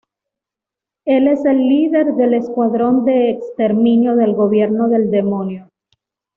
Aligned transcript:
Él 1.05 1.27
es 1.27 1.45
el 1.45 1.57
líder 1.69 2.15
del 2.15 2.33
escuadrón 2.33 3.05
de 3.05 3.29
exterminio 3.29 4.15
del 4.15 4.33
gobierno 4.33 4.89
del 4.89 5.11
demonio. 5.11 5.69